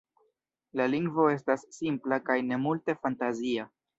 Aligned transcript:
La 0.79 0.87
lingvo 0.93 1.25
estas 1.33 1.67
simpla 1.77 2.19
kaj 2.31 2.39
ne 2.47 2.61
multe 2.65 2.99
fantazia. 3.05 3.67